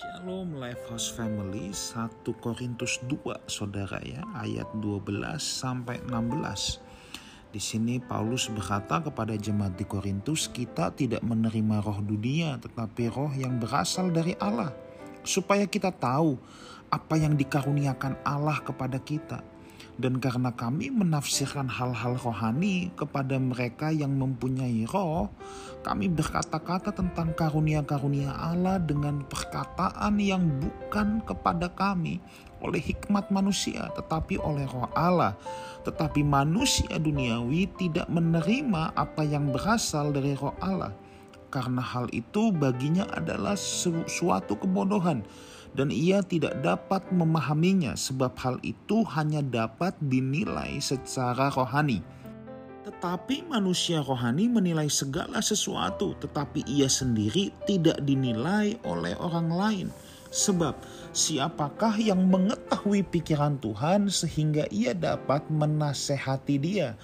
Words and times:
Shalom 0.00 0.56
Lifehouse 0.56 1.12
Family. 1.12 1.76
1 1.76 2.24
Korintus 2.40 3.04
2 3.04 3.20
Saudara 3.44 4.00
ya. 4.00 4.24
Ayat 4.32 4.72
12 4.80 5.04
sampai 5.36 6.00
16. 6.08 7.52
Di 7.52 7.60
sini 7.60 8.00
Paulus 8.00 8.48
berkata 8.48 9.04
kepada 9.04 9.36
jemaat 9.36 9.76
di 9.76 9.84
Korintus 9.84 10.48
kita 10.48 10.96
tidak 10.96 11.20
menerima 11.20 11.84
roh 11.84 12.00
dunia 12.00 12.56
tetapi 12.56 13.12
roh 13.12 13.28
yang 13.36 13.60
berasal 13.60 14.08
dari 14.08 14.32
Allah 14.40 14.72
supaya 15.20 15.68
kita 15.68 15.92
tahu 15.92 16.40
apa 16.88 17.20
yang 17.20 17.36
dikaruniakan 17.36 18.24
Allah 18.24 18.56
kepada 18.64 18.96
kita 19.04 19.44
dan 19.98 20.22
karena 20.22 20.54
kami 20.54 20.92
menafsirkan 20.92 21.66
hal-hal 21.66 22.14
rohani 22.20 22.92
kepada 22.94 23.40
mereka 23.40 23.90
yang 23.90 24.14
mempunyai 24.14 24.86
roh, 24.86 25.32
kami 25.80 26.12
berkata-kata 26.12 26.92
tentang 26.92 27.32
karunia-karunia 27.32 28.30
Allah 28.30 28.76
dengan 28.78 29.24
perkataan 29.24 30.20
yang 30.20 30.44
bukan 30.60 31.24
kepada 31.24 31.72
kami 31.72 32.20
oleh 32.60 32.80
hikmat 32.80 33.32
manusia, 33.32 33.88
tetapi 33.96 34.36
oleh 34.36 34.68
roh 34.68 34.88
Allah. 34.92 35.34
Tetapi 35.80 36.20
manusia 36.20 37.00
duniawi 37.00 37.72
tidak 37.80 38.06
menerima 38.12 38.92
apa 38.92 39.24
yang 39.24 39.48
berasal 39.48 40.12
dari 40.12 40.36
roh 40.36 40.52
Allah. 40.60 40.92
Karena 41.50 41.82
hal 41.82 42.06
itu 42.14 42.54
baginya 42.54 43.08
adalah 43.10 43.58
suatu 44.06 44.54
kebodohan 44.54 45.26
dan 45.74 45.94
ia 45.94 46.22
tidak 46.24 46.58
dapat 46.62 47.06
memahaminya 47.14 47.94
sebab 47.94 48.34
hal 48.40 48.56
itu 48.66 49.06
hanya 49.14 49.42
dapat 49.44 49.94
dinilai 50.02 50.82
secara 50.82 51.50
rohani. 51.54 52.02
Tetapi 52.80 53.46
manusia 53.46 54.02
rohani 54.02 54.50
menilai 54.50 54.90
segala 54.90 55.38
sesuatu, 55.38 56.16
tetapi 56.18 56.66
ia 56.66 56.90
sendiri 56.90 57.54
tidak 57.68 58.02
dinilai 58.02 58.74
oleh 58.82 59.14
orang 59.20 59.48
lain. 59.52 59.88
Sebab 60.30 60.78
siapakah 61.10 61.98
yang 61.98 62.30
mengetahui 62.30 63.02
pikiran 63.02 63.58
Tuhan 63.58 64.06
sehingga 64.06 64.66
ia 64.70 64.94
dapat 64.94 65.42
menasehati 65.50 66.56
dia? 66.62 66.94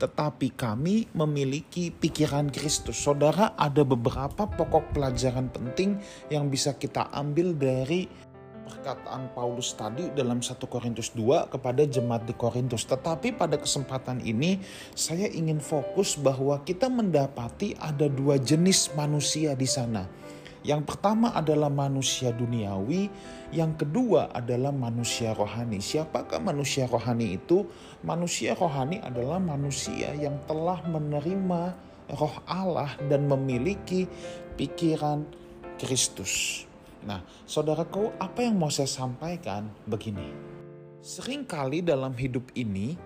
Tetapi 0.00 0.56
kami 0.56 1.12
memiliki 1.12 1.92
pikiran 1.92 2.48
Kristus. 2.48 2.96
Saudara, 2.96 3.52
ada 3.60 3.84
beberapa 3.84 4.48
pokok 4.48 4.96
pelajaran 4.96 5.52
penting 5.52 6.00
yang 6.32 6.48
bisa 6.48 6.72
kita 6.72 7.12
ambil 7.12 7.52
dari 7.52 8.08
perkataan 8.64 9.34
Paulus 9.36 9.76
tadi 9.76 10.08
dalam 10.16 10.40
1 10.40 10.56
Korintus 10.64 11.12
2 11.12 11.52
kepada 11.52 11.84
jemaat 11.84 12.24
di 12.24 12.32
Korintus. 12.32 12.88
Tetapi 12.88 13.36
pada 13.36 13.60
kesempatan 13.60 14.24
ini 14.24 14.56
saya 14.96 15.28
ingin 15.28 15.60
fokus 15.60 16.16
bahwa 16.16 16.56
kita 16.64 16.88
mendapati 16.88 17.76
ada 17.76 18.08
dua 18.08 18.40
jenis 18.40 18.94
manusia 18.96 19.52
di 19.52 19.68
sana 19.68 20.08
yang 20.60 20.84
pertama 20.84 21.32
adalah 21.32 21.72
manusia 21.72 22.36
duniawi, 22.36 23.08
yang 23.56 23.72
kedua 23.80 24.28
adalah 24.28 24.68
manusia 24.68 25.32
rohani. 25.32 25.80
Siapakah 25.80 26.36
manusia 26.36 26.84
rohani 26.84 27.40
itu? 27.40 27.64
Manusia 28.04 28.52
rohani 28.52 29.00
adalah 29.00 29.40
manusia 29.40 30.12
yang 30.12 30.36
telah 30.44 30.84
menerima 30.84 31.62
roh 32.12 32.36
Allah 32.44 32.92
dan 33.08 33.24
memiliki 33.24 34.04
pikiran 34.60 35.24
Kristus. 35.80 36.64
Nah, 37.08 37.24
saudaraku, 37.48 38.12
apa 38.20 38.44
yang 38.44 38.60
mau 38.60 38.68
saya 38.68 38.90
sampaikan 38.90 39.64
begini. 39.88 40.28
Seringkali 41.00 41.80
dalam 41.80 42.12
hidup 42.12 42.52
ini 42.52 43.00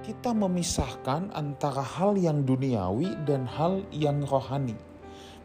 kita 0.00 0.32
memisahkan 0.32 1.28
antara 1.36 1.84
hal 1.84 2.16
yang 2.16 2.48
duniawi 2.48 3.12
dan 3.28 3.44
hal 3.44 3.84
yang 3.92 4.24
rohani. 4.24 4.93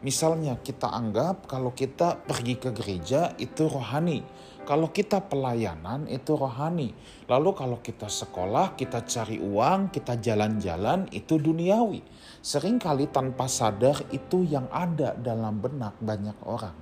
Misalnya 0.00 0.56
kita 0.56 0.88
anggap 0.88 1.44
kalau 1.44 1.76
kita 1.76 2.16
pergi 2.24 2.56
ke 2.56 2.72
gereja 2.72 3.36
itu 3.36 3.68
rohani. 3.68 4.24
Kalau 4.64 4.88
kita 4.88 5.20
pelayanan 5.20 6.08
itu 6.08 6.40
rohani. 6.40 6.96
Lalu 7.28 7.50
kalau 7.52 7.78
kita 7.84 8.08
sekolah, 8.08 8.80
kita 8.80 9.04
cari 9.04 9.36
uang, 9.36 9.92
kita 9.92 10.16
jalan-jalan 10.16 11.04
itu 11.12 11.36
duniawi. 11.36 12.00
Seringkali 12.40 13.12
tanpa 13.12 13.44
sadar 13.44 14.00
itu 14.08 14.40
yang 14.48 14.72
ada 14.72 15.12
dalam 15.20 15.60
benak 15.60 16.00
banyak 16.00 16.38
orang. 16.48 16.76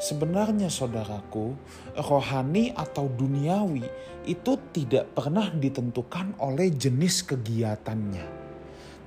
Sebenarnya 0.00 0.72
saudaraku, 0.72 1.52
rohani 2.00 2.72
atau 2.72 3.12
duniawi 3.12 3.84
itu 4.24 4.56
tidak 4.72 5.12
pernah 5.12 5.52
ditentukan 5.52 6.40
oleh 6.40 6.72
jenis 6.72 7.28
kegiatannya 7.28 8.41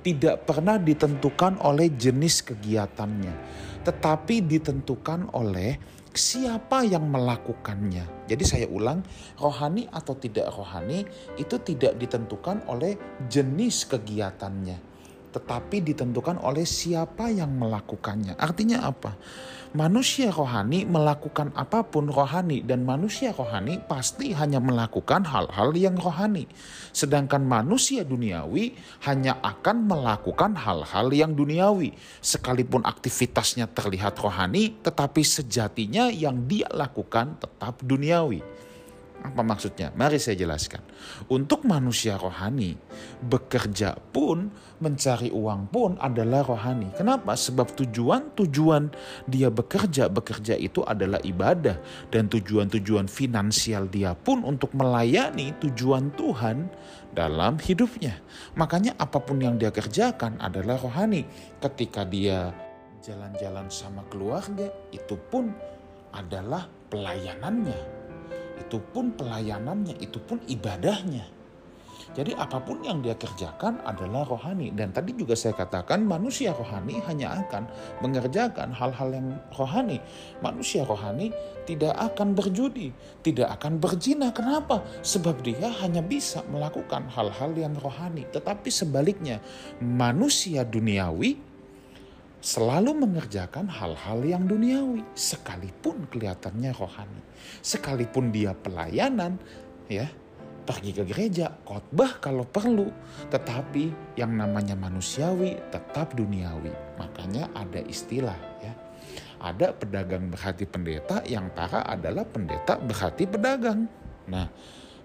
tidak 0.06 0.46
pernah 0.46 0.78
ditentukan 0.78 1.66
oleh 1.66 1.90
jenis 1.98 2.46
kegiatannya, 2.46 3.34
tetapi 3.82 4.46
ditentukan 4.46 5.34
oleh 5.34 5.74
siapa 6.14 6.86
yang 6.86 7.10
melakukannya. 7.10 8.30
Jadi 8.30 8.44
saya 8.46 8.70
ulang, 8.70 9.02
rohani 9.34 9.90
atau 9.90 10.14
tidak 10.14 10.54
rohani 10.54 11.02
itu 11.34 11.58
tidak 11.58 11.98
ditentukan 11.98 12.70
oleh 12.70 12.94
jenis 13.26 13.90
kegiatannya, 13.90 14.78
tetapi 15.36 15.84
ditentukan 15.84 16.40
oleh 16.40 16.64
siapa 16.64 17.28
yang 17.28 17.52
melakukannya. 17.60 18.40
Artinya 18.40 18.88
apa? 18.88 19.12
Manusia 19.76 20.32
rohani 20.32 20.88
melakukan 20.88 21.52
apa 21.52 21.84
pun 21.84 22.08
rohani 22.08 22.64
dan 22.64 22.88
manusia 22.88 23.36
rohani 23.36 23.76
pasti 23.84 24.32
hanya 24.32 24.56
melakukan 24.56 25.28
hal-hal 25.28 25.76
yang 25.76 25.92
rohani. 26.00 26.48
Sedangkan 26.96 27.44
manusia 27.44 28.00
duniawi 28.00 28.72
hanya 29.04 29.36
akan 29.44 29.84
melakukan 29.84 30.56
hal-hal 30.56 31.12
yang 31.12 31.36
duniawi. 31.36 31.92
Sekalipun 32.24 32.88
aktivitasnya 32.88 33.68
terlihat 33.68 34.16
rohani, 34.16 34.80
tetapi 34.80 35.20
sejatinya 35.20 36.08
yang 36.08 36.48
dia 36.48 36.72
lakukan 36.72 37.36
tetap 37.36 37.84
duniawi. 37.84 38.40
Apa 39.24 39.40
maksudnya? 39.40 39.90
Mari 39.96 40.20
saya 40.20 40.36
jelaskan. 40.36 40.84
Untuk 41.32 41.64
manusia 41.64 42.20
rohani, 42.20 42.76
bekerja 43.24 43.96
pun, 44.12 44.52
mencari 44.78 45.32
uang 45.32 45.72
pun 45.72 45.96
adalah 45.96 46.44
rohani. 46.44 46.92
Kenapa? 46.92 47.32
Sebab 47.32 47.72
tujuan-tujuan 47.80 48.92
dia 49.24 49.48
bekerja, 49.48 50.12
bekerja 50.12 50.54
itu 50.60 50.84
adalah 50.84 51.18
ibadah. 51.24 51.80
Dan 52.12 52.28
tujuan-tujuan 52.28 53.08
finansial 53.08 53.88
dia 53.88 54.12
pun 54.12 54.44
untuk 54.44 54.76
melayani 54.76 55.56
tujuan 55.64 56.12
Tuhan 56.12 56.68
dalam 57.16 57.56
hidupnya. 57.56 58.20
Makanya 58.54 59.00
apa 59.00 59.16
pun 59.18 59.40
yang 59.40 59.56
dia 59.56 59.72
kerjakan 59.72 60.36
adalah 60.38 60.76
rohani. 60.76 61.24
Ketika 61.58 62.04
dia 62.04 62.52
jalan-jalan 63.00 63.72
sama 63.72 64.04
keluarga, 64.12 64.68
itu 64.92 65.16
pun 65.32 65.50
adalah 66.12 66.68
pelayanannya 66.92 67.95
itu 68.56 68.80
pun 68.92 69.12
pelayanannya, 69.14 70.00
itu 70.00 70.18
pun 70.20 70.40
ibadahnya. 70.48 71.36
Jadi 72.16 72.32
apa 72.32 72.56
pun 72.64 72.80
yang 72.80 73.04
dia 73.04 73.12
kerjakan 73.12 73.84
adalah 73.84 74.24
rohani. 74.24 74.72
Dan 74.72 74.88
tadi 74.88 75.12
juga 75.12 75.36
saya 75.36 75.52
katakan 75.52 76.00
manusia 76.00 76.56
rohani 76.56 76.96
hanya 77.04 77.44
akan 77.44 77.68
mengerjakan 78.00 78.72
hal-hal 78.72 79.12
yang 79.12 79.36
rohani. 79.52 80.00
Manusia 80.40 80.88
rohani 80.88 81.28
tidak 81.68 81.92
akan 81.92 82.32
berjudi, 82.32 82.88
tidak 83.20 83.60
akan 83.60 83.76
berzina. 83.76 84.32
Kenapa? 84.32 84.80
Sebab 85.04 85.44
dia 85.44 85.68
hanya 85.84 86.00
bisa 86.00 86.40
melakukan 86.48 87.04
hal-hal 87.12 87.52
yang 87.52 87.76
rohani. 87.84 88.24
Tetapi 88.32 88.72
sebaliknya, 88.72 89.44
manusia 89.84 90.64
duniawi 90.64 91.55
selalu 92.46 93.02
mengerjakan 93.02 93.66
hal-hal 93.66 94.22
yang 94.22 94.46
duniawi 94.46 95.02
sekalipun 95.18 96.06
kelihatannya 96.06 96.70
rohani. 96.78 97.22
Sekalipun 97.58 98.30
dia 98.30 98.54
pelayanan 98.54 99.34
ya, 99.90 100.06
pergi 100.62 100.94
ke 100.94 101.02
gereja, 101.10 101.50
khotbah 101.66 102.22
kalau 102.22 102.46
perlu, 102.46 102.94
tetapi 103.34 104.14
yang 104.14 104.38
namanya 104.38 104.78
manusiawi 104.78 105.58
tetap 105.74 106.14
duniawi. 106.14 106.70
Makanya 107.02 107.50
ada 107.50 107.82
istilah 107.82 108.38
ya. 108.62 108.70
Ada 109.42 109.74
pedagang 109.74 110.30
berhati 110.30 110.70
pendeta 110.70 111.26
yang 111.26 111.50
para 111.50 111.82
adalah 111.82 112.22
pendeta 112.22 112.78
berhati 112.78 113.26
pedagang. 113.26 113.90
Nah, 114.30 114.46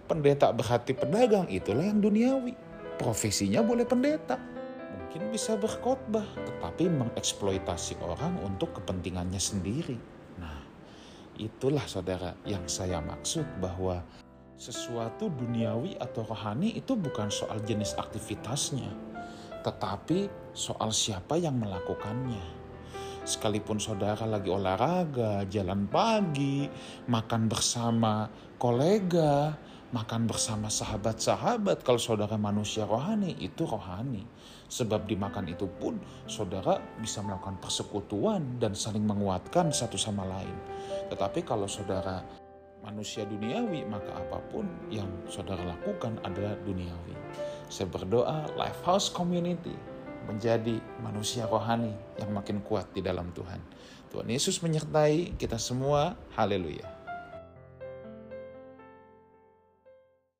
pendeta 0.06 0.54
berhati 0.54 0.94
pedagang 0.94 1.50
itulah 1.50 1.90
yang 1.90 2.06
duniawi. 2.06 2.54
Profesinya 3.02 3.66
boleh 3.66 3.90
pendeta, 3.90 4.38
mungkin 5.12 5.36
bisa 5.36 5.60
berkhotbah, 5.60 6.24
tetapi 6.24 6.88
mengeksploitasi 6.88 8.00
orang 8.00 8.32
untuk 8.48 8.80
kepentingannya 8.80 9.44
sendiri. 9.44 10.00
Nah, 10.40 10.64
itulah 11.36 11.84
saudara 11.84 12.32
yang 12.48 12.64
saya 12.64 13.04
maksud 13.04 13.44
bahwa 13.60 14.00
sesuatu 14.56 15.28
duniawi 15.28 16.00
atau 16.00 16.24
rohani 16.24 16.80
itu 16.80 16.96
bukan 16.96 17.28
soal 17.28 17.60
jenis 17.68 17.92
aktivitasnya, 18.00 18.88
tetapi 19.68 20.32
soal 20.56 20.96
siapa 20.96 21.36
yang 21.36 21.60
melakukannya. 21.60 22.64
Sekalipun 23.28 23.84
saudara 23.84 24.24
lagi 24.24 24.48
olahraga, 24.48 25.44
jalan 25.52 25.92
pagi, 25.92 26.72
makan 27.12 27.52
bersama 27.52 28.32
kolega, 28.56 29.60
makan 29.92 30.28
bersama 30.28 30.72
sahabat-sahabat. 30.72 31.84
Kalau 31.84 32.00
saudara 32.00 32.40
manusia 32.40 32.88
rohani 32.88 33.36
itu 33.40 33.68
rohani. 33.68 34.24
Sebab 34.72 35.04
dimakan 35.04 35.52
itu 35.52 35.68
pun 35.68 36.00
saudara 36.32 36.80
bisa 37.04 37.20
melakukan 37.20 37.60
persekutuan 37.60 38.56
dan 38.56 38.72
saling 38.72 39.04
menguatkan 39.04 39.76
satu 39.76 40.00
sama 40.00 40.24
lain. 40.24 40.56
Tetapi 41.12 41.44
kalau 41.44 41.68
saudara 41.68 42.24
manusia 42.80 43.28
duniawi 43.28 43.84
maka 43.84 44.16
apa 44.16 44.40
pun 44.48 44.64
yang 44.88 45.12
saudara 45.28 45.60
lakukan 45.68 46.16
adalah 46.24 46.56
duniawi. 46.64 47.16
Saya 47.68 47.92
berdoa 47.92 48.48
Lifehouse 48.56 49.12
Community 49.12 49.76
menjadi 50.24 50.80
manusia 51.04 51.44
rohani 51.52 51.92
yang 52.16 52.32
makin 52.32 52.64
kuat 52.64 52.88
di 52.96 53.04
dalam 53.04 53.36
Tuhan. 53.36 53.60
Tuhan 54.08 54.28
Yesus 54.32 54.64
menyertai 54.64 55.36
kita 55.36 55.60
semua. 55.60 56.16
Haleluya 56.40 57.01